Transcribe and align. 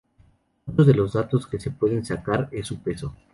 Otro 0.65 0.83
de 0.83 0.95
los 0.95 1.13
datos 1.13 1.45
que 1.45 1.59
se 1.59 1.69
pueden 1.69 2.03
sacar 2.03 2.49
es 2.51 2.65
su 2.65 2.81
peso. 2.81 3.15